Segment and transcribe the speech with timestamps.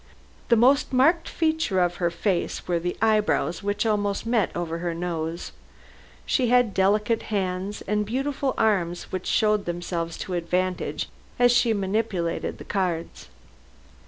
[0.49, 4.95] The most marked feature of her face were the eyebrows, which almost met over her
[4.95, 5.51] nose.
[6.25, 12.57] She had delicate hands and beautiful arms which showed themselves to advantage as she manipulated
[12.57, 13.29] the cards.